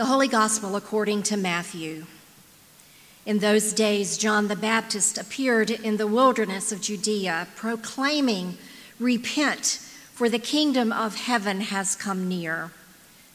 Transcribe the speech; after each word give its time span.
The 0.00 0.06
Holy 0.06 0.28
Gospel 0.28 0.76
according 0.76 1.24
to 1.24 1.36
Matthew. 1.36 2.06
In 3.26 3.40
those 3.40 3.74
days, 3.74 4.16
John 4.16 4.48
the 4.48 4.56
Baptist 4.56 5.18
appeared 5.18 5.68
in 5.68 5.98
the 5.98 6.06
wilderness 6.06 6.72
of 6.72 6.80
Judea, 6.80 7.48
proclaiming, 7.54 8.56
Repent, 8.98 9.78
for 10.14 10.30
the 10.30 10.38
kingdom 10.38 10.90
of 10.90 11.16
heaven 11.16 11.60
has 11.60 11.96
come 11.96 12.28
near. 12.28 12.70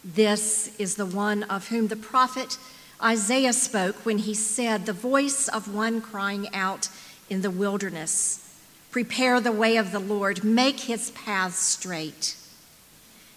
This 0.04 0.76
is 0.80 0.96
the 0.96 1.06
one 1.06 1.44
of 1.44 1.68
whom 1.68 1.90
the 1.90 1.96
prophet 1.96 2.58
Isaiah 3.00 3.54
spoke 3.54 4.04
when 4.04 4.18
he 4.18 4.34
said, 4.34 4.88
The 4.88 4.92
voice 4.92 5.48
of 5.48 5.72
one 5.72 6.02
crying 6.02 6.52
out 6.52 6.90
in 7.30 7.44
the 7.44 7.52
wilderness, 7.52 8.58
Prepare 8.90 9.40
the 9.40 9.52
way 9.52 9.78
of 9.78 9.92
the 9.92 10.00
Lord, 10.00 10.44
make 10.44 10.80
his 10.80 11.12
paths 11.12 11.60
straight. 11.60 12.36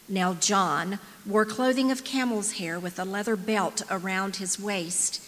Now, 0.08 0.34
John 0.34 0.98
wore 1.26 1.44
clothing 1.44 1.90
of 1.90 2.02
camel's 2.02 2.52
hair 2.52 2.80
with 2.80 2.98
a 2.98 3.04
leather 3.04 3.36
belt 3.36 3.82
around 3.90 4.36
his 4.36 4.58
waist, 4.58 5.22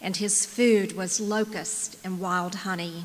and 0.00 0.16
his 0.16 0.44
food 0.44 0.96
was 0.96 1.20
locust 1.20 1.96
and 2.02 2.18
wild 2.18 2.56
honey. 2.56 3.04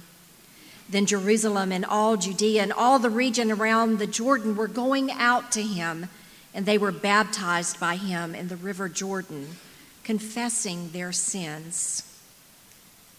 Then 0.90 1.06
Jerusalem 1.06 1.72
and 1.72 1.86
all 1.86 2.18
Judea 2.18 2.64
and 2.64 2.74
all 2.74 2.98
the 2.98 3.12
region 3.12 3.52
around 3.52 4.00
the 4.00 4.08
Jordan 4.08 4.56
were 4.56 4.68
going 4.68 5.12
out 5.12 5.52
to 5.52 5.62
him, 5.62 6.10
and 6.52 6.66
they 6.66 6.80
were 6.80 6.92
baptized 6.92 7.80
by 7.80 7.96
him 7.96 8.34
in 8.34 8.48
the 8.48 8.56
river 8.56 8.90
Jordan, 8.90 9.58
confessing 10.04 10.90
their 10.90 11.12
sins. 11.12 12.04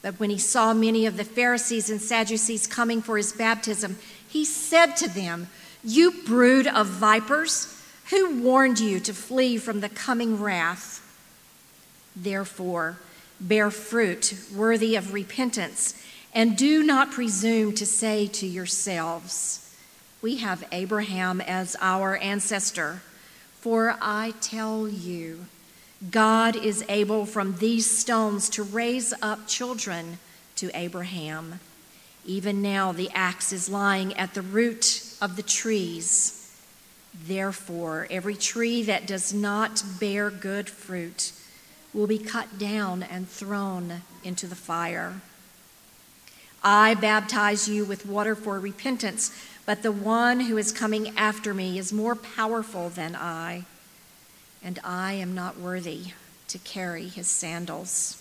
But 0.03 0.19
when 0.19 0.31
he 0.31 0.39
saw 0.39 0.75
many 0.75 1.07
of 1.07 1.17
the 1.17 1.25
Pharisees 1.25 1.91
and 1.91 2.01
Sadducees 2.03 2.67
coming 2.67 3.03
for 3.03 3.17
his 3.17 3.33
baptism, 3.33 3.99
he 4.29 4.45
said 4.45 4.97
to 4.97 5.09
them, 5.09 5.47
You 5.85 6.11
brood 6.27 6.67
of 6.67 6.89
vipers! 6.89 7.80
Who 8.11 8.43
warned 8.43 8.81
you 8.81 8.99
to 9.01 9.15
flee 9.15 9.57
from 9.57 9.81
the 9.81 9.89
coming 9.89 10.41
wrath? 10.41 11.01
Therefore, 12.17 12.99
bear 13.41 13.71
fruit 13.71 14.35
worthy 14.53 14.97
of 14.97 15.15
repentance, 15.15 15.95
and 16.35 16.57
do 16.57 16.83
not 16.83 17.13
presume 17.13 17.73
to 17.77 17.87
say 17.87 18.27
to 18.27 18.47
yourselves, 18.47 19.77
We 20.21 20.39
have 20.39 20.67
Abraham 20.73 21.41
as 21.41 21.77
our 21.81 22.17
ancestor. 22.17 23.03
For 23.61 23.97
I 24.01 24.35
tell 24.41 24.89
you, 24.89 25.47
God 26.11 26.57
is 26.57 26.85
able 26.89 27.27
from 27.27 27.59
these 27.59 27.89
stones 27.89 28.49
to 28.51 28.65
raise 28.65 29.15
up 29.23 29.47
children 29.47 30.19
to 30.57 30.71
Abraham. 30.75 31.61
Even 32.25 32.61
now, 32.61 32.91
the 32.91 33.11
axe 33.15 33.53
is 33.53 33.69
lying 33.69 34.17
at 34.17 34.35
the 34.35 34.43
root 34.43 35.05
of 35.21 35.37
the 35.37 35.43
trees. 35.43 36.40
Therefore, 37.15 38.07
every 38.11 38.37
tree 38.37 38.83
that 38.85 39.07
does 39.07 39.33
not 39.33 39.83
bear 39.99 40.31
good 40.31 40.69
fruit 40.69 41.33
will 41.93 42.07
be 42.07 42.19
cut 42.19 42.59
down 42.59 43.03
and 43.03 43.29
thrown 43.29 44.03
into 44.23 44.47
the 44.47 44.55
fire. 44.55 45.21
I 46.63 46.95
baptize 46.95 47.69
you 47.69 47.85
with 47.85 48.07
water 48.07 48.35
for 48.35 48.59
repentance, 48.61 49.35
but 49.67 49.83
the 49.83 49.93
one 49.93 50.41
who 50.41 50.59
is 50.59 50.73
coming 50.73 51.17
after 51.17 51.55
me 51.55 51.79
is 51.79 51.93
more 51.93 52.15
powerful 52.15 52.91
than 52.91 53.17
I, 53.17 53.65
and 54.63 54.79
I 54.85 55.15
am 55.15 55.35
not 55.35 55.59
worthy 55.59 56.13
to 56.49 56.59
carry 56.59 57.09
his 57.09 57.29
sandals. 57.29 58.17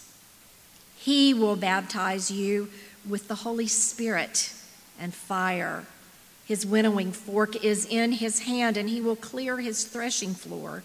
He 0.95 1.33
will 1.33 1.55
baptize 1.55 2.31
you 2.31 2.69
with 3.07 3.27
the 3.27 3.35
Holy 3.35 3.67
Spirit 3.67 4.53
and 4.99 5.13
fire. 5.13 5.85
His 6.49 6.65
winnowing 6.65 7.11
fork 7.11 7.63
is 7.63 7.85
in 7.85 8.13
his 8.13 8.39
hand, 8.39 8.75
and 8.75 8.89
he 8.89 8.99
will 8.99 9.15
clear 9.15 9.59
his 9.59 9.83
threshing 9.83 10.33
floor 10.33 10.81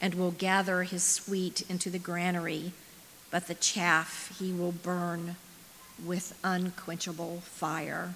and 0.00 0.14
will 0.14 0.30
gather 0.30 0.84
his 0.84 1.18
wheat 1.26 1.68
into 1.68 1.90
the 1.90 1.98
granary, 1.98 2.70
but 3.28 3.48
the 3.48 3.56
chaff 3.56 4.32
he 4.38 4.52
will 4.52 4.70
burn 4.70 5.34
with 6.06 6.38
unquenchable 6.44 7.40
fire. 7.40 8.14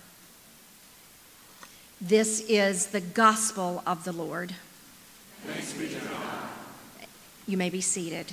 This 2.01 2.45
is 2.49 2.87
the 2.87 3.01
gospel 3.01 3.83
of 3.85 4.05
the 4.05 4.13
Lord. 4.13 4.55
Thanks 5.45 5.73
be 5.73 5.89
to 5.89 5.95
God. 5.97 6.49
You 7.49 7.57
may 7.57 7.71
be 7.71 7.81
seated. 7.81 8.33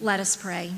Let 0.00 0.18
us 0.18 0.34
pray. 0.34 0.72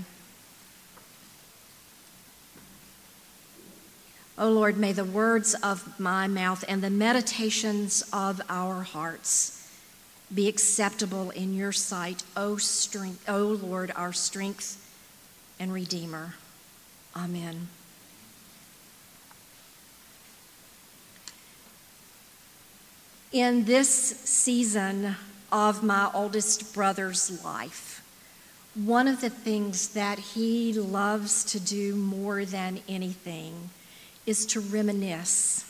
O 4.40 4.48
oh 4.48 4.52
Lord, 4.52 4.78
may 4.78 4.94
the 4.94 5.04
words 5.04 5.52
of 5.62 6.00
my 6.00 6.26
mouth 6.26 6.64
and 6.66 6.82
the 6.82 6.88
meditations 6.88 8.02
of 8.10 8.40
our 8.48 8.80
hearts 8.80 9.70
be 10.34 10.48
acceptable 10.48 11.28
in 11.28 11.52
your 11.52 11.72
sight, 11.72 12.22
O, 12.34 12.56
strength, 12.56 13.28
o 13.28 13.42
Lord, 13.48 13.92
our 13.94 14.14
strength 14.14 14.82
and 15.58 15.74
Redeemer. 15.74 16.36
Amen. 17.14 17.68
In 23.32 23.66
this 23.66 23.90
season 23.90 25.16
of 25.52 25.82
my 25.82 26.10
oldest 26.14 26.72
brother's 26.72 27.44
life, 27.44 28.02
one 28.74 29.06
of 29.06 29.20
the 29.20 29.28
things 29.28 29.90
that 29.90 30.18
he 30.18 30.72
loves 30.72 31.44
to 31.44 31.60
do 31.60 31.94
more 31.94 32.46
than 32.46 32.80
anything 32.88 33.68
is 34.26 34.46
to 34.46 34.60
reminisce 34.60 35.64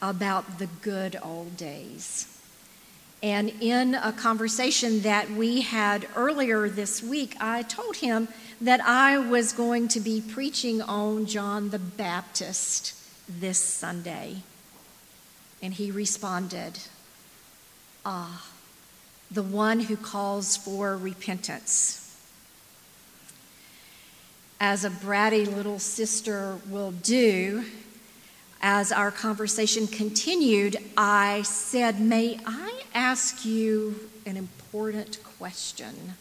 about 0.00 0.58
the 0.58 0.68
good 0.80 1.18
old 1.22 1.56
days. 1.56 2.34
And 3.22 3.52
in 3.60 3.96
a 3.96 4.12
conversation 4.12 5.00
that 5.00 5.30
we 5.30 5.62
had 5.62 6.06
earlier 6.14 6.68
this 6.68 7.02
week, 7.02 7.34
I 7.40 7.62
told 7.62 7.96
him 7.96 8.28
that 8.60 8.80
I 8.80 9.18
was 9.18 9.52
going 9.52 9.88
to 9.88 10.00
be 10.00 10.20
preaching 10.20 10.80
on 10.80 11.26
John 11.26 11.70
the 11.70 11.80
Baptist 11.80 12.94
this 13.28 13.58
Sunday. 13.58 14.42
And 15.60 15.74
he 15.74 15.90
responded, 15.90 16.78
Ah, 18.04 18.46
the 19.30 19.42
one 19.42 19.80
who 19.80 19.96
calls 19.96 20.56
for 20.56 20.96
repentance 20.96 22.07
as 24.60 24.84
a 24.84 24.90
bratty 24.90 25.46
little 25.46 25.78
sister 25.78 26.58
will 26.68 26.90
do, 26.90 27.64
as 28.60 28.90
our 28.90 29.10
conversation 29.10 29.86
continued, 29.86 30.76
I 30.96 31.42
said, 31.42 32.00
May 32.00 32.40
I 32.44 32.82
ask 32.92 33.44
you 33.44 34.08
an 34.26 34.36
important 34.36 35.22
question? 35.38 36.14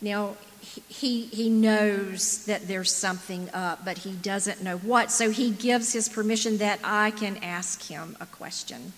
Now, 0.00 0.36
he, 0.60 1.24
he 1.26 1.50
knows 1.50 2.44
that 2.46 2.68
there's 2.68 2.94
something 2.94 3.50
up, 3.52 3.84
but 3.84 3.98
he 3.98 4.12
doesn't 4.12 4.62
know 4.62 4.78
what, 4.78 5.10
so 5.10 5.30
he 5.30 5.50
gives 5.50 5.92
his 5.92 6.08
permission 6.08 6.58
that 6.58 6.78
I 6.84 7.10
can 7.10 7.36
ask 7.38 7.82
him 7.88 8.16
a 8.20 8.26
question. 8.26 8.92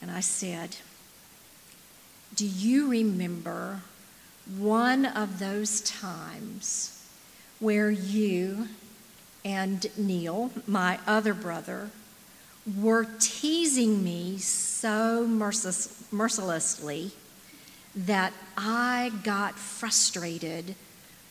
And 0.00 0.10
I 0.10 0.20
said, 0.20 0.76
Do 2.34 2.46
you 2.46 2.88
remember 2.88 3.82
one 4.46 5.06
of 5.06 5.38
those 5.38 5.80
times 5.82 7.06
where 7.60 7.90
you 7.90 8.68
and 9.44 9.86
Neil, 9.96 10.50
my 10.66 10.98
other 11.06 11.34
brother, 11.34 11.90
were 12.78 13.06
teasing 13.18 14.04
me 14.04 14.38
so 14.38 15.26
merciless, 15.26 16.04
mercilessly 16.12 17.12
that 17.94 18.32
I 18.56 19.12
got 19.22 19.58
frustrated 19.58 20.74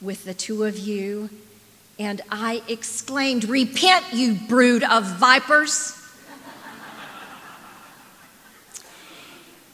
with 0.01 0.25
the 0.25 0.33
two 0.33 0.63
of 0.63 0.77
you 0.77 1.29
and 1.99 2.21
I 2.31 2.63
exclaimed, 2.67 3.45
Repent, 3.45 4.05
you 4.13 4.33
brood 4.47 4.83
of 4.83 5.05
vipers! 5.05 6.00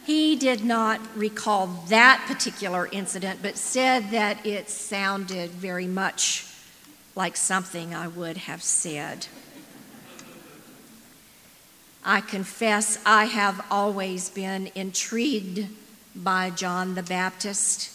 He 0.07 0.37
did 0.37 0.63
not 0.63 1.01
recall 1.17 1.67
that 1.89 2.23
particular 2.29 2.87
incident, 2.93 3.41
but 3.41 3.57
said 3.57 4.11
that 4.11 4.45
it 4.45 4.69
sounded 4.69 5.49
very 5.49 5.85
much 5.85 6.45
like 7.13 7.35
something 7.35 7.93
I 7.93 8.07
would 8.07 8.37
have 8.37 8.63
said. 8.63 9.27
I 12.05 12.21
confess 12.21 12.99
I 13.05 13.25
have 13.25 13.65
always 13.69 14.29
been 14.29 14.71
intrigued 14.75 15.67
by 16.15 16.51
John 16.51 16.95
the 16.95 17.03
Baptist. 17.03 17.91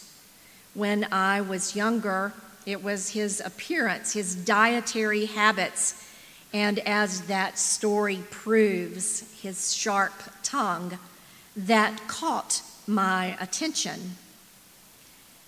When 0.75 1.11
I 1.11 1.41
was 1.41 1.75
younger, 1.75 2.33
it 2.67 2.83
was 2.83 3.09
his 3.09 3.41
appearance, 3.43 4.13
his 4.13 4.35
dietary 4.35 5.25
habits, 5.25 6.07
and 6.53 6.77
as 6.77 7.21
that 7.21 7.57
story 7.57 8.21
proves, 8.29 9.23
his 9.41 9.73
sharp 9.73 10.13
tongue 10.43 10.99
that 11.55 12.07
caught 12.07 12.61
my 12.87 13.37
attention. 13.39 14.15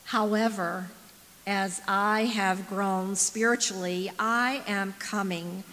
However, 0.06 0.90
as 1.48 1.82
I 1.88 2.26
have 2.26 2.68
grown 2.68 3.16
spiritually, 3.16 4.12
I 4.18 4.62
am 4.68 4.94
coming 5.00 5.64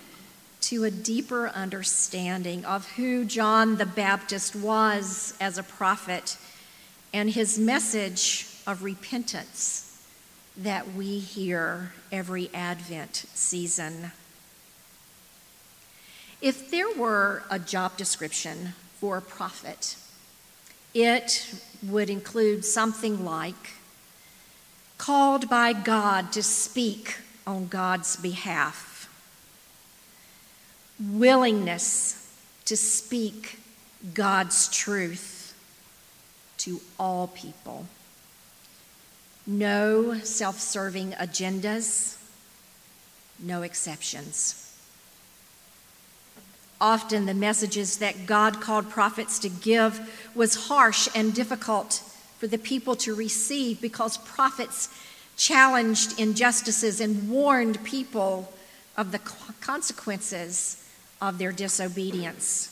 to 0.63 0.85
a 0.85 0.91
deeper 0.91 1.49
understanding 1.49 2.65
of 2.65 2.89
who 2.93 3.25
John 3.25 3.77
the 3.77 3.87
Baptist 3.87 4.55
was 4.55 5.35
as 5.41 5.59
a 5.59 5.63
prophet 5.63 6.37
and 7.13 7.31
his 7.31 7.59
message 7.59 8.47
of 8.67 8.83
repentance 8.83 9.89
that 10.57 10.95
we 10.95 11.19
hear 11.19 11.93
every 12.11 12.51
Advent 12.55 13.25
season. 13.35 14.13
If 16.41 16.71
there 16.71 16.93
were 16.93 17.43
a 17.51 17.59
job 17.59 17.97
description 17.97 18.75
for 19.01 19.17
a 19.17 19.23
prophet, 19.23 19.97
it 20.95 21.55
would 21.83 22.11
include 22.11 22.65
something 22.65 23.25
like 23.25 23.75
called 24.99 25.49
by 25.49 25.73
God 25.73 26.33
to 26.33 26.43
speak 26.43 27.17
on 27.47 27.67
God's 27.67 28.17
behalf 28.17 28.93
willingness 31.11 32.31
to 32.65 32.77
speak 32.77 33.59
God's 34.15 34.69
truth 34.69 35.55
to 36.59 36.81
all 36.99 37.29
people. 37.29 37.87
No 39.47 40.19
self 40.21 40.61
serving 40.61 41.13
agendas, 41.13 42.17
no 43.39 43.63
exceptions. 43.63 44.59
Often 46.81 47.27
the 47.27 47.35
messages 47.35 47.99
that 47.99 48.27
God 48.27 48.61
called 48.61 48.91
prophets 48.91 49.39
to 49.41 49.49
give 49.49 50.22
was 50.35 50.67
harsh 50.67 51.09
and 51.15 51.35
difficult 51.35 52.03
for 52.39 52.47
the 52.47 52.59
people 52.59 52.97
to 52.97 53.15
receive 53.15 53.81
because 53.81 54.19
prophets 54.19 54.89
challenged 55.37 56.19
injustices 56.19 57.01
and 57.01 57.31
warned 57.31 57.83
people 57.85 58.53
of 58.97 59.13
the 59.13 59.19
consequences 59.61 60.85
of 61.21 61.39
their 61.39 61.53
disobedience. 61.53 62.69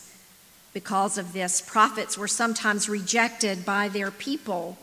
Because 0.73 1.17
of 1.17 1.33
this, 1.33 1.61
prophets 1.61 2.17
were 2.17 2.27
sometimes 2.27 2.87
rejected 2.87 3.65
by 3.65 3.89
their 3.89 4.11
people 4.11 4.77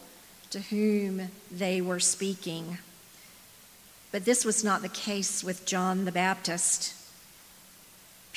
to 0.50 0.60
whom 0.60 1.30
they 1.50 1.80
were 1.80 2.00
speaking. 2.00 2.78
But 4.10 4.24
this 4.24 4.44
was 4.44 4.64
not 4.64 4.82
the 4.82 4.88
case 4.88 5.44
with 5.44 5.66
John 5.66 6.04
the 6.04 6.12
Baptist. 6.12 6.94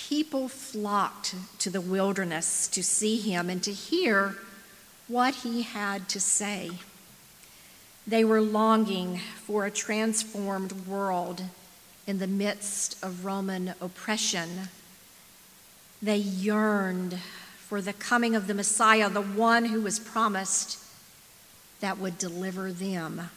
People 0.09 0.47
flocked 0.47 1.35
to 1.59 1.69
the 1.69 1.81
wilderness 1.81 2.67
to 2.69 2.83
see 2.83 3.17
him 3.17 3.49
and 3.49 3.63
to 3.63 3.71
hear 3.71 4.37
what 5.07 5.35
he 5.35 5.61
had 5.61 6.07
to 6.09 6.19
say. 6.19 6.71
They 8.05 8.23
were 8.23 8.41
longing 8.41 9.19
for 9.45 9.65
a 9.65 9.71
transformed 9.71 10.87
world 10.87 11.43
in 12.07 12.19
the 12.19 12.27
midst 12.27 13.01
of 13.03 13.25
Roman 13.25 13.73
oppression 13.79 14.69
they 16.01 16.17
yearned 16.17 17.19
for 17.59 17.79
the 17.79 17.93
coming 17.93 18.35
of 18.35 18.47
the 18.47 18.55
Messiah, 18.55 19.09
the 19.09 19.21
one 19.21 19.65
who 19.65 19.81
was 19.81 19.99
promised 19.99 20.79
that 21.79 21.99
would 21.99 22.17
deliver 22.17 22.71
them. 22.71 23.29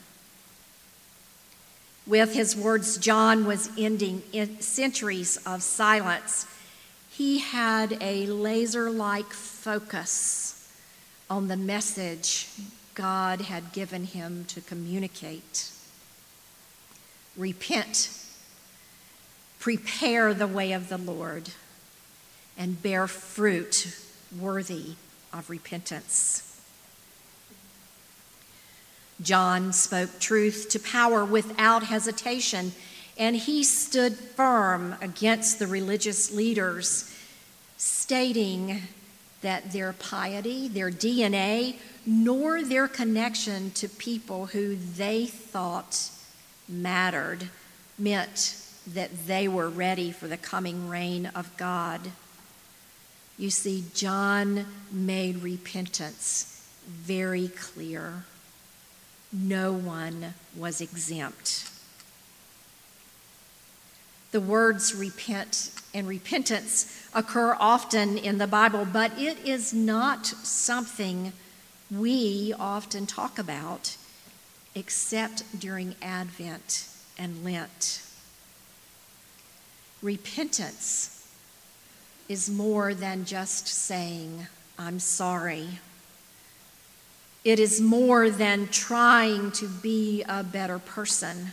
With 2.06 2.34
his 2.34 2.54
words, 2.54 2.98
John 2.98 3.46
was 3.46 3.70
ending 3.78 4.22
centuries 4.60 5.38
of 5.46 5.62
silence. 5.62 6.46
He 7.10 7.38
had 7.38 7.96
a 8.00 8.26
laser 8.26 8.90
like 8.90 9.32
focus 9.32 10.68
on 11.30 11.48
the 11.48 11.56
message 11.56 12.48
God 12.94 13.42
had 13.42 13.72
given 13.72 14.04
him 14.04 14.44
to 14.46 14.60
communicate. 14.60 15.70
Repent, 17.36 18.10
prepare 19.58 20.34
the 20.34 20.46
way 20.46 20.72
of 20.72 20.88
the 20.88 20.98
Lord 20.98 21.50
and 22.56 22.82
bear 22.82 23.06
fruit 23.06 23.96
worthy 24.38 24.94
of 25.32 25.48
repentance. 25.48 26.53
John 29.22 29.72
spoke 29.72 30.18
truth 30.18 30.68
to 30.70 30.78
power 30.78 31.24
without 31.24 31.84
hesitation, 31.84 32.72
and 33.16 33.36
he 33.36 33.62
stood 33.62 34.16
firm 34.16 34.96
against 35.00 35.58
the 35.58 35.66
religious 35.66 36.32
leaders, 36.32 37.14
stating 37.76 38.82
that 39.42 39.72
their 39.72 39.92
piety, 39.92 40.68
their 40.68 40.90
DNA, 40.90 41.76
nor 42.06 42.62
their 42.62 42.88
connection 42.88 43.70
to 43.72 43.88
people 43.88 44.46
who 44.46 44.76
they 44.76 45.26
thought 45.26 46.10
mattered 46.68 47.48
meant 47.98 48.56
that 48.86 49.26
they 49.26 49.48
were 49.48 49.68
ready 49.68 50.10
for 50.10 50.26
the 50.26 50.36
coming 50.36 50.88
reign 50.88 51.26
of 51.34 51.56
God. 51.56 52.00
You 53.38 53.50
see, 53.50 53.84
John 53.94 54.66
made 54.90 55.42
repentance 55.42 56.62
very 56.86 57.48
clear. 57.48 58.24
No 59.36 59.72
one 59.72 60.34
was 60.56 60.80
exempt. 60.80 61.68
The 64.30 64.40
words 64.40 64.94
repent 64.94 65.72
and 65.92 66.06
repentance 66.06 67.08
occur 67.12 67.56
often 67.58 68.16
in 68.16 68.38
the 68.38 68.46
Bible, 68.46 68.86
but 68.90 69.18
it 69.18 69.38
is 69.44 69.74
not 69.74 70.24
something 70.26 71.32
we 71.90 72.54
often 72.58 73.06
talk 73.06 73.36
about 73.38 73.96
except 74.76 75.58
during 75.58 75.96
Advent 76.00 76.88
and 77.18 77.44
Lent. 77.44 78.02
Repentance 80.00 81.28
is 82.28 82.48
more 82.48 82.94
than 82.94 83.24
just 83.24 83.66
saying, 83.66 84.46
I'm 84.78 85.00
sorry. 85.00 85.80
It 87.44 87.60
is 87.60 87.80
more 87.80 88.30
than 88.30 88.68
trying 88.68 89.52
to 89.52 89.68
be 89.68 90.24
a 90.28 90.42
better 90.42 90.78
person. 90.78 91.52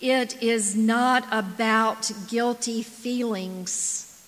It 0.00 0.40
is 0.42 0.76
not 0.76 1.26
about 1.32 2.12
guilty 2.28 2.82
feelings 2.82 4.24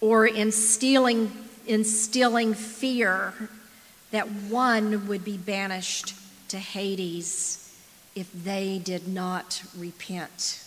or 0.00 0.26
instilling, 0.26 1.32
instilling 1.66 2.54
fear 2.54 3.34
that 4.10 4.30
one 4.30 5.06
would 5.06 5.24
be 5.24 5.36
banished 5.36 6.14
to 6.48 6.58
Hades 6.58 7.74
if 8.14 8.32
they 8.32 8.80
did 8.82 9.06
not 9.06 9.62
repent 9.76 10.64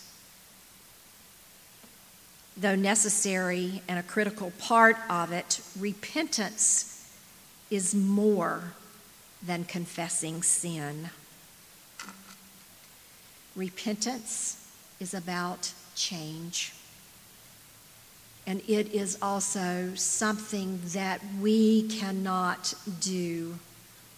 though 2.56 2.76
necessary 2.76 3.82
and 3.88 3.98
a 3.98 4.04
critical 4.04 4.52
part 4.60 4.98
of 5.10 5.32
it, 5.32 5.60
repentance 5.80 6.93
is 7.74 7.96
more 7.96 8.74
than 9.42 9.64
confessing 9.64 10.44
sin. 10.44 11.10
Repentance 13.56 14.70
is 15.00 15.16
about 15.16 15.74
change. 15.96 16.74
And 18.46 18.62
it 18.68 18.94
is 18.94 19.18
also 19.24 19.92
something 19.96 20.82
that 20.88 21.20
we 21.42 21.88
cannot 21.88 22.76
do 23.00 23.58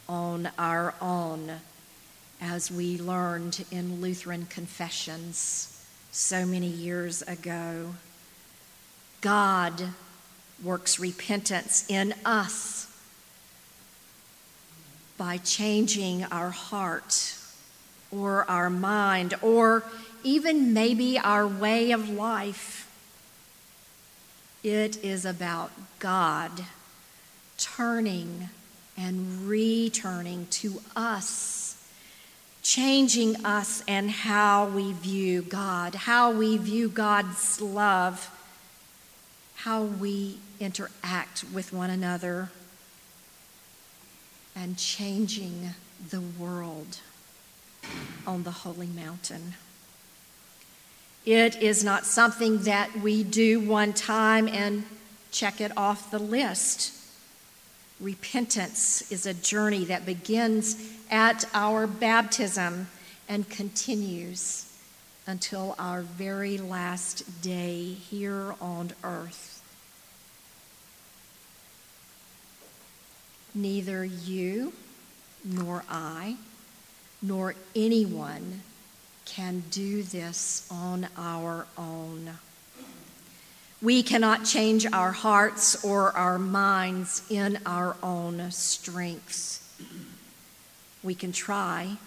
on 0.09 0.49
our 0.59 0.93
own, 1.01 1.51
as 2.41 2.69
we 2.69 2.97
learned 2.97 3.63
in 3.71 4.01
Lutheran 4.01 4.47
confessions 4.47 5.85
so 6.11 6.45
many 6.45 6.67
years 6.67 7.21
ago. 7.21 7.95
God 9.21 9.89
works 10.61 10.99
repentance 10.99 11.85
in 11.89 12.13
us 12.25 12.91
by 15.17 15.37
changing 15.37 16.23
our 16.25 16.49
heart 16.49 17.37
or 18.11 18.49
our 18.49 18.69
mind 18.69 19.33
or 19.41 19.83
even 20.23 20.73
maybe 20.73 21.17
our 21.17 21.47
way 21.47 21.91
of 21.91 22.09
life. 22.09 22.89
It 24.63 25.03
is 25.03 25.25
about 25.25 25.71
God 25.99 26.51
turning 27.57 28.49
and 28.97 29.47
returning 29.47 30.47
to 30.49 30.81
us, 30.95 31.87
changing 32.63 33.45
us 33.45 33.83
and 33.87 34.09
how 34.09 34.67
we 34.67 34.93
view 34.93 35.41
God, 35.41 35.95
how 35.95 36.31
we 36.31 36.57
view 36.57 36.89
God's 36.89 37.61
love 37.61 38.31
how 39.65 39.81
we 39.81 40.37
interact 40.59 41.43
with 41.51 41.73
one 41.73 41.89
another 41.89 42.51
and 44.55 44.77
changing 44.77 45.71
the 46.09 46.21
world 46.21 46.99
on 48.25 48.43
the 48.43 48.51
holy 48.51 48.87
mountain. 48.87 49.53
It 51.25 51.61
is 51.61 51.83
not 51.83 52.05
something 52.05 52.59
that 52.63 52.99
we 52.99 53.23
do 53.23 53.59
one 53.59 53.93
time 53.93 54.47
and 54.47 54.83
check 55.31 55.59
it 55.59 55.75
off 55.75 56.11
the 56.11 56.19
list. 56.19 56.93
Repentance 57.99 59.11
is 59.11 59.25
a 59.25 59.33
journey 59.33 59.85
that 59.85 60.05
begins 60.05 60.77
at 61.09 61.45
our 61.53 61.87
baptism 61.87 62.87
and 63.27 63.49
continues 63.49 64.71
until 65.25 65.75
our 65.79 66.01
very 66.01 66.57
last 66.57 67.41
day 67.41 67.85
here 67.85 68.53
on 68.61 68.91
earth. 69.03 69.54
Neither 73.55 74.03
you 74.03 74.73
nor 75.45 75.85
I 75.89 76.35
nor 77.21 77.55
anyone 77.75 78.61
can 79.25 79.63
do 79.71 80.03
this 80.03 80.67
on 80.69 81.07
our 81.17 81.65
own. 81.77 82.31
We 83.81 84.03
cannot 84.03 84.45
change 84.45 84.85
our 84.85 85.11
hearts 85.11 85.83
or 85.83 86.11
our 86.11 86.37
minds 86.37 87.23
in 87.29 87.59
our 87.65 87.95
own 88.03 88.51
strengths. 88.51 89.61
We 91.01 91.15
can 91.15 91.31
try, 91.31 91.97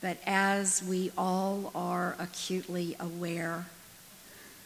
but 0.00 0.16
as 0.26 0.82
we 0.82 1.12
all 1.18 1.70
are 1.74 2.16
acutely 2.18 2.96
aware, 2.98 3.66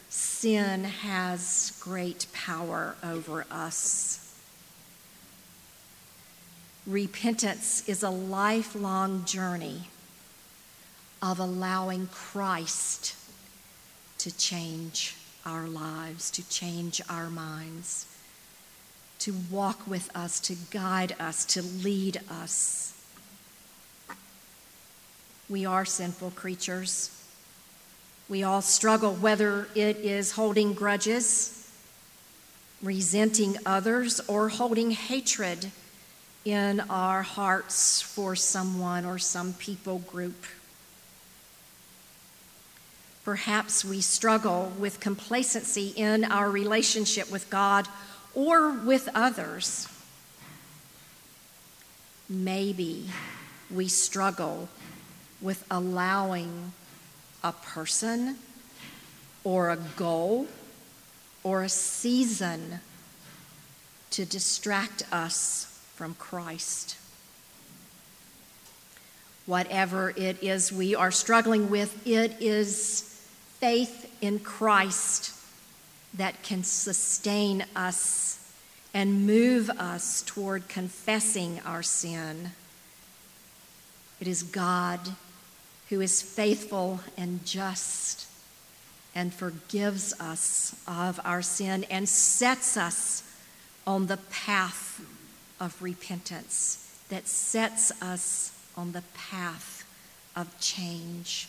sin 0.09 0.85
has 0.85 1.77
great 1.81 2.27
power 2.33 2.97
over 3.03 3.45
us. 3.51 4.30
Repentance 6.87 7.87
is 7.89 8.03
a 8.03 8.11
lifelong 8.11 9.25
journey 9.25 9.89
of 11.23 11.39
allowing 11.39 12.07
Christ 12.09 13.15
to 14.19 14.37
change 14.37 15.15
our 15.45 15.67
lives, 15.67 16.31
to 16.31 16.49
change 16.49 17.01
our 17.09 17.29
minds, 17.29 18.07
to 19.19 19.35
walk 19.51 19.87
with 19.87 20.15
us, 20.17 20.41
to 20.41 20.57
guide 20.71 21.15
us, 21.21 21.45
to 21.47 21.63
lead 21.63 22.21
us. 22.31 22.95
We 25.51 25.67
are 25.67 25.85
sinful 25.85 26.31
creatures. 26.31 27.11
We 28.29 28.43
all 28.43 28.63
struggle, 28.63 29.13
whether 29.15 29.69
it 29.75 29.97
is 29.99 30.33
holding 30.33 30.73
grudges, 30.73 31.71
resenting 32.81 33.57
others, 33.67 34.21
or 34.29 34.49
holding 34.49 34.93
hatred 34.93 35.73
in 36.45 36.81
our 36.89 37.23
hearts 37.23 38.01
for 38.01 38.35
someone 38.35 39.05
or 39.05 39.19
some 39.19 39.53
people 39.55 39.99
group. 39.99 40.47
Perhaps 43.25 43.85
we 43.85 44.01
struggle 44.01 44.73
with 44.79 45.01
complacency 45.01 45.89
in 45.95 46.25
our 46.25 46.51
relationship 46.51 47.31
with 47.31 47.51
God 47.51 47.87
or 48.35 48.71
with 48.71 49.09
others. 49.15 49.87
Maybe 52.29 53.11
we 53.71 53.89
struggle 53.89 54.69
with 55.41 55.65
allowing 55.71 56.73
a 57.45 57.53
person 57.53 58.37
or 59.45 59.71
a 59.71 59.77
goal 59.97 60.47
or 61.43 61.63
a 61.63 61.69
season 61.69 62.81
to 64.11 64.25
distract 64.25 65.03
us 65.13 65.70
from 66.01 66.15
Christ. 66.15 66.97
Whatever 69.45 70.09
it 70.17 70.43
is 70.43 70.73
we 70.73 70.95
are 70.95 71.11
struggling 71.11 71.69
with, 71.69 72.07
it 72.07 72.41
is 72.41 73.03
faith 73.59 74.11
in 74.23 74.39
Christ 74.39 75.35
that 76.15 76.43
can 76.43 76.65
sustain 76.65 77.67
us 77.77 78.51
and 78.95 79.27
move 79.27 79.69
us 79.69 80.23
toward 80.23 80.69
confessing 80.69 81.61
our 81.67 81.83
sin. 81.83 82.53
It 84.21 84.27
is 84.27 84.43
God 84.43 85.01
who 85.91 86.01
is 86.01 86.23
faithful 86.23 87.01
and 87.19 87.45
just 87.45 88.27
and 89.15 89.35
forgives 89.35 90.19
us 90.19 90.75
of 90.89 91.21
our 91.27 91.43
sin 91.43 91.85
and 91.91 92.09
sets 92.09 92.79
us 92.79 93.23
on 93.87 94.07
the 94.07 94.17
path 94.31 95.03
of 95.61 95.81
repentance, 95.83 96.89
that 97.11 97.29
sets 97.29 97.93
us 98.03 98.53
on 98.77 98.93
the 98.93 99.03
path 99.15 99.85
of 100.35 100.59
change. 100.61 101.49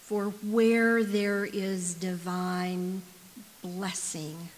For 0.00 0.26
where 0.26 1.02
there 1.02 1.44
is 1.44 1.94
divine 1.94 3.02
blessing, 3.62 4.48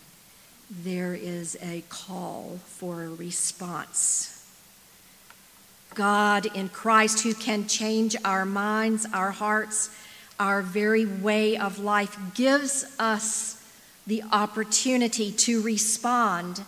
there 0.70 1.14
is 1.14 1.56
a 1.62 1.82
call 1.88 2.58
for 2.66 3.02
a 3.04 3.08
response. 3.08 4.34
God 5.94 6.46
in 6.54 6.68
Christ, 6.68 7.22
who 7.22 7.34
can 7.34 7.66
change 7.66 8.14
our 8.24 8.44
minds, 8.44 9.06
our 9.12 9.30
hearts, 9.30 9.90
our 10.38 10.62
very 10.62 11.06
way 11.06 11.56
of 11.56 11.78
life, 11.78 12.16
gives 12.34 12.84
us 12.98 13.62
the 14.06 14.22
opportunity 14.30 15.32
to 15.32 15.60
respond 15.62 16.62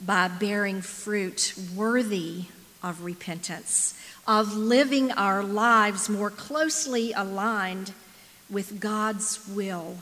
by 0.00 0.28
bearing 0.28 0.80
fruit 0.80 1.54
worthy 1.74 2.44
of 2.82 3.02
repentance 3.04 3.94
of 4.26 4.56
living 4.56 5.10
our 5.12 5.42
lives 5.42 6.08
more 6.08 6.30
closely 6.30 7.12
aligned 7.12 7.92
with 8.48 8.80
God's 8.80 9.40
will 9.48 9.96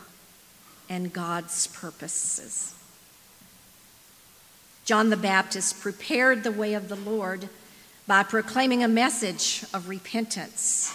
and 0.88 1.12
God's 1.12 1.66
purposes. 1.68 2.74
John 4.84 5.10
the 5.10 5.16
Baptist 5.16 5.80
prepared 5.80 6.44
the 6.44 6.52
way 6.52 6.74
of 6.74 6.88
the 6.88 6.96
Lord 6.96 7.48
by 8.06 8.22
proclaiming 8.22 8.82
a 8.82 8.88
message 8.88 9.64
of 9.74 9.88
repentance. 9.88 10.94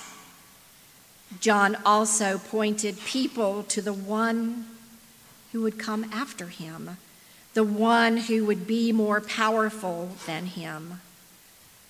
John 1.39 1.77
also 1.85 2.37
pointed 2.37 3.03
people 3.03 3.63
to 3.63 3.81
the 3.81 3.93
one 3.93 4.67
who 5.51 5.61
would 5.61 5.77
come 5.77 6.05
after 6.11 6.47
him, 6.47 6.97
the 7.53 7.63
one 7.63 8.17
who 8.17 8.45
would 8.45 8.65
be 8.65 8.91
more 8.91 9.21
powerful 9.21 10.09
than 10.25 10.45
him 10.45 11.01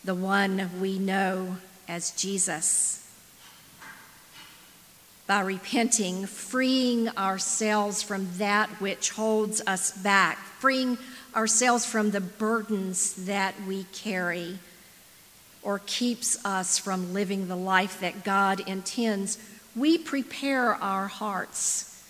the 0.04 0.16
one 0.16 0.70
we 0.82 1.00
know 1.00 1.58
as 1.88 2.12
Jesus. 2.12 3.00
By 5.28 5.40
repenting, 5.40 6.26
freeing 6.26 7.08
ourselves 7.18 8.02
from 8.02 8.28
that 8.38 8.70
which 8.82 9.12
holds 9.12 9.62
us 9.66 9.92
back, 9.92 10.38
freeing 10.38 10.98
ourselves 11.34 11.86
from 11.86 12.12
the 12.12 12.20
burdens 12.20 13.14
that 13.26 13.56
we 13.66 13.86
carry 13.94 14.60
or 15.62 15.80
keeps 15.86 16.44
us 16.44 16.78
from 16.78 17.14
living 17.14 17.48
the 17.48 17.56
life 17.56 18.02
that 18.02 18.26
God 18.26 18.60
intends, 18.68 19.38
we 19.76 19.98
prepare 19.98 20.74
our 20.76 21.08
hearts 21.08 22.04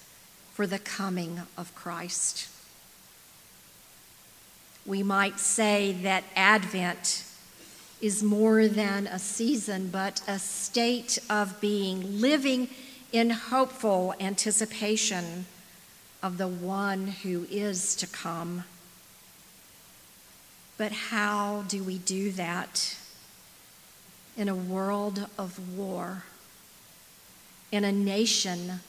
for 0.54 0.66
the 0.66 0.80
coming 0.80 1.42
of 1.56 1.74
Christ. 1.76 2.50
We 4.86 5.02
might 5.02 5.40
say 5.40 5.94
that 6.04 6.26
Advent 6.36 7.24
is 8.02 8.22
more 8.22 8.68
than 8.68 9.08
a 9.08 9.18
season, 9.18 9.88
but 9.88 10.22
a 10.28 10.38
state 10.38 11.20
of 11.30 11.62
being, 11.62 12.20
living 12.20 12.68
in 13.14 13.30
hopeful 13.30 14.14
anticipation 14.20 15.46
of 16.22 16.38
the 16.38 16.50
one 16.50 17.08
who 17.08 17.48
is 17.50 17.96
to 17.96 18.08
come. 18.08 18.66
But 20.78 20.92
how 20.92 21.64
do 21.70 21.82
we 21.82 21.98
do 22.00 22.32
that 22.32 22.98
in 24.36 24.50
a 24.50 24.56
world 24.56 25.28
of 25.38 25.78
war, 25.78 26.24
in 27.72 27.86
a 27.86 27.92
nation 27.92 28.82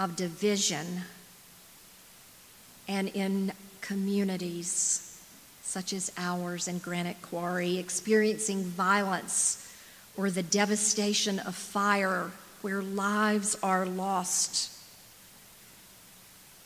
of 0.00 0.16
division, 0.16 1.02
and 2.88 3.08
in 3.08 3.52
communities? 3.80 5.17
Such 5.68 5.92
as 5.92 6.10
ours 6.16 6.66
in 6.66 6.78
Granite 6.78 7.20
Quarry, 7.20 7.76
experiencing 7.76 8.62
violence 8.62 9.70
or 10.16 10.30
the 10.30 10.42
devastation 10.42 11.38
of 11.40 11.54
fire 11.54 12.30
where 12.62 12.80
lives 12.80 13.54
are 13.62 13.84
lost. 13.84 14.72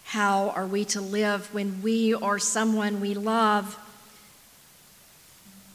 How 0.04 0.50
are 0.50 0.68
we 0.68 0.84
to 0.84 1.00
live 1.00 1.52
when 1.52 1.82
we 1.82 2.14
or 2.14 2.38
someone 2.38 3.00
we 3.00 3.14
love 3.14 3.76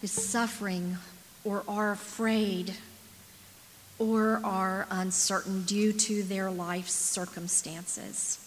is 0.02 0.12
suffering 0.12 0.96
or 1.44 1.66
are 1.68 1.92
afraid 1.92 2.76
or 4.00 4.40
are 4.42 4.88
uncertain 4.90 5.64
due 5.64 5.92
to 5.92 6.24
their 6.24 6.50
life's 6.50 6.94
circumstances? 6.94 8.40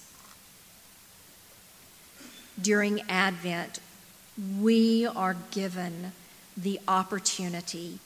During 2.59 3.03
Advent, 3.11 3.81
we 4.61 5.07
are 5.07 5.37
given 5.51 6.13
the 6.57 6.81
opportunity 6.89 7.99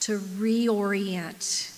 to 0.00 0.18
reorient 0.18 1.68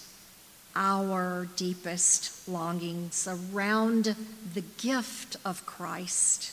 our 0.77 1.49
deepest 1.57 2.49
longings 2.49 3.29
around 3.29 4.17
the 4.55 4.65
gift 4.79 5.37
of 5.45 5.65
Christ. 5.67 6.53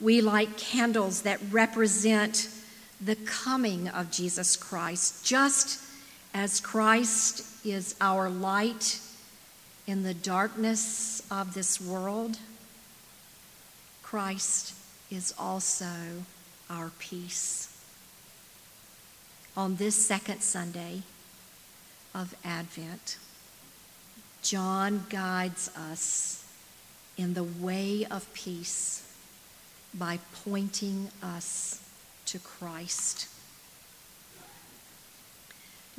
We 0.00 0.20
light 0.20 0.56
candles 0.56 1.22
that 1.22 1.40
represent 1.50 2.48
the 3.00 3.16
coming 3.16 3.88
of 3.88 4.10
Jesus 4.10 4.56
Christ, 4.56 5.24
just 5.24 5.80
as 6.32 6.60
Christ 6.60 7.44
is 7.64 7.94
our 8.00 8.28
light 8.28 9.00
In 9.86 10.02
the 10.02 10.14
darkness 10.14 11.22
of 11.30 11.52
this 11.52 11.78
world, 11.78 12.38
Christ 14.02 14.74
is 15.10 15.34
also 15.38 15.86
our 16.70 16.90
peace. 16.98 17.70
On 19.56 19.76
this 19.76 19.94
second 19.94 20.42
Sunday 20.42 21.02
of 22.14 22.34
Advent, 22.44 23.18
John 24.42 25.06
guides 25.08 25.70
us 25.76 26.44
in 27.16 27.34
the 27.34 27.44
way 27.44 28.04
of 28.10 28.32
peace 28.34 29.02
by 29.94 30.18
pointing 30.44 31.08
us 31.22 31.80
to 32.26 32.38
Christ. 32.38 33.28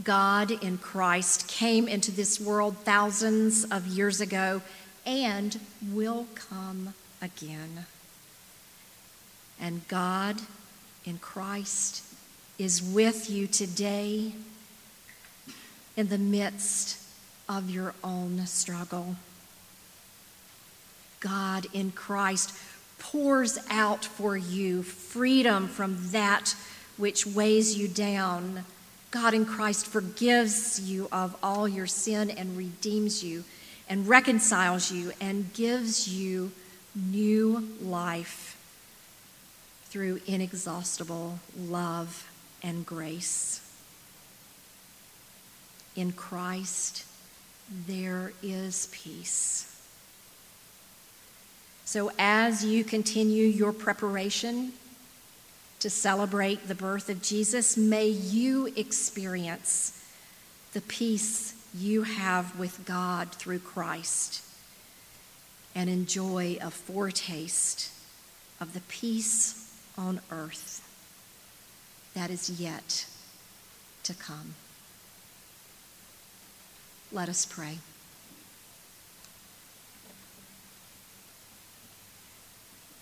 God 0.03 0.51
in 0.51 0.77
Christ 0.77 1.47
came 1.47 1.88
into 1.88 2.12
this 2.12 2.39
world 2.39 2.75
thousands 2.83 3.63
of 3.63 3.88
years 3.88 4.19
ago 4.19 4.62
and 5.05 5.59
will 5.93 6.27
come 6.35 6.93
again. 7.21 7.85
And 9.59 9.88
God 9.88 10.41
in 11.05 11.17
Christ 11.17 12.03
is 12.57 12.81
with 12.81 13.29
you 13.29 13.47
today 13.47 14.33
in 15.95 16.07
the 16.07 16.17
midst 16.17 17.01
of 17.47 17.69
your 17.69 17.93
own 18.03 18.45
struggle. 18.47 19.15
God 21.19 21.67
in 21.74 21.91
Christ 21.91 22.55
pours 23.00 23.57
out 23.69 24.05
for 24.05 24.38
you 24.38 24.83
freedom 24.83 25.67
from 25.67 25.97
that 26.12 26.55
which 26.97 27.25
weighs 27.25 27.77
you 27.77 27.88
down. 27.88 28.65
God 29.12 29.33
in 29.33 29.45
Christ 29.45 29.85
forgives 29.85 30.79
you 30.79 31.07
of 31.12 31.35
all 31.41 31.67
your 31.67 31.88
sin 31.88 32.29
and 32.29 32.57
redeems 32.57 33.24
you 33.24 33.43
and 33.88 34.07
reconciles 34.07 34.91
you 34.91 35.13
and 35.21 35.53
gives 35.53 36.07
you 36.07 36.51
new 36.95 37.69
life 37.81 38.54
through 39.95 40.19
inexhaustible 40.27 41.39
love 41.57 42.29
and 42.61 42.85
grace. 42.85 43.61
In 45.95 46.11
Christ, 46.11 47.05
there 47.87 48.33
is 48.43 48.89
peace. 48.91 49.73
So, 51.85 52.11
as 52.19 52.65
you 52.65 52.83
continue 52.83 53.45
your 53.45 53.71
preparation 53.71 54.73
to 55.79 55.89
celebrate 55.89 56.67
the 56.67 56.75
birth 56.75 57.09
of 57.09 57.21
Jesus, 57.21 57.77
may 57.77 58.09
you 58.09 58.73
experience 58.75 60.03
the 60.73 60.81
peace 60.81 61.55
you 61.73 62.03
have 62.03 62.59
with 62.59 62.83
God 62.83 63.31
through 63.31 63.59
Christ 63.59 64.43
and 65.73 65.89
enjoy 65.89 66.57
a 66.61 66.69
foretaste 66.69 67.93
of 68.59 68.73
the 68.73 68.81
peace 68.89 69.61
on 69.97 70.21
earth 70.31 70.81
that 72.13 72.29
is 72.29 72.49
yet 72.49 73.05
to 74.03 74.13
come. 74.13 74.55
Let 77.11 77.29
us 77.29 77.45
pray. 77.45 77.79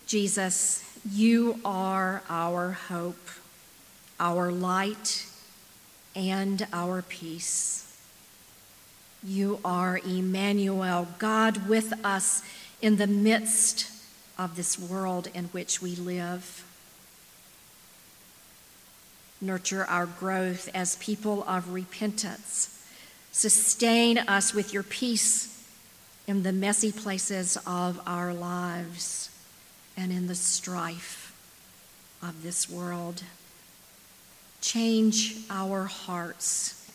Jesus, 0.07 0.83
you 1.09 1.59
are 1.65 2.21
our 2.29 2.71
hope, 2.71 3.29
our 4.19 4.51
light, 4.51 5.25
and 6.15 6.67
our 6.71 7.01
peace. 7.01 7.97
You 9.23 9.59
are 9.65 10.00
Emmanuel, 10.05 11.07
God 11.17 11.67
with 11.67 11.93
us 12.05 12.43
in 12.81 12.97
the 12.97 13.07
midst 13.07 13.89
of 14.38 14.55
this 14.55 14.77
world 14.77 15.29
in 15.33 15.45
which 15.45 15.81
we 15.81 15.95
live. 15.95 16.63
Nurture 19.43 19.84
our 19.86 20.06
growth 20.06 20.69
as 20.73 20.95
people 20.95 21.43
of 21.43 21.73
repentance. 21.73 22.82
Sustain 23.34 24.17
us 24.17 24.53
with 24.53 24.73
your 24.73 24.84
peace 24.84 25.67
in 26.27 26.43
the 26.43 26.53
messy 26.53 26.93
places 26.93 27.58
of 27.67 27.99
our 28.08 28.34
lives 28.34 29.29
and 29.97 30.13
in 30.13 30.27
the 30.27 30.36
strife 30.36 31.36
of 32.21 32.41
this 32.41 32.69
world. 32.69 33.23
Change 34.62 35.36
our 35.49 35.84
hearts 35.84 36.89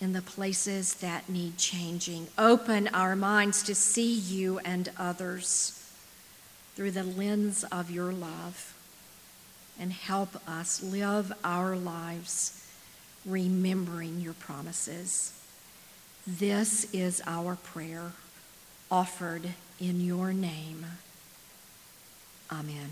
in 0.00 0.12
the 0.12 0.22
places 0.22 0.94
that 0.94 1.28
need 1.28 1.58
changing. 1.58 2.28
Open 2.38 2.86
our 2.94 3.16
minds 3.16 3.60
to 3.64 3.74
see 3.74 4.14
you 4.14 4.60
and 4.60 4.88
others 4.96 5.84
through 6.76 6.92
the 6.92 7.02
lens 7.02 7.64
of 7.72 7.90
your 7.90 8.12
love 8.12 8.71
and 9.78 9.92
help 9.92 10.36
us 10.48 10.82
live 10.82 11.32
our 11.44 11.76
lives 11.76 12.58
remembering 13.24 14.20
your 14.20 14.34
promises. 14.34 15.32
This 16.26 16.92
is 16.92 17.22
our 17.26 17.56
prayer 17.56 18.12
offered 18.90 19.54
in 19.80 20.00
your 20.00 20.32
name. 20.32 20.86
Amen. 22.50 22.90